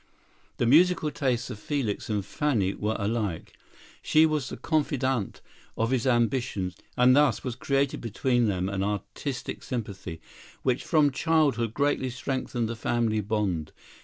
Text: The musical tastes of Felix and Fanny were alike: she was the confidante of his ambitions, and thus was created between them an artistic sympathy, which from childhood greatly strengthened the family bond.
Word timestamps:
The 0.57 0.65
musical 0.65 1.11
tastes 1.11 1.51
of 1.51 1.59
Felix 1.59 2.09
and 2.09 2.25
Fanny 2.25 2.73
were 2.73 2.95
alike: 2.97 3.53
she 4.01 4.25
was 4.25 4.49
the 4.49 4.57
confidante 4.57 5.41
of 5.77 5.91
his 5.91 6.07
ambitions, 6.07 6.75
and 6.97 7.15
thus 7.15 7.43
was 7.43 7.53
created 7.55 8.01
between 8.01 8.47
them 8.47 8.67
an 8.67 8.81
artistic 8.81 9.61
sympathy, 9.61 10.19
which 10.63 10.83
from 10.85 11.11
childhood 11.11 11.75
greatly 11.75 12.09
strengthened 12.09 12.67
the 12.67 12.75
family 12.75 13.21
bond. 13.21 13.73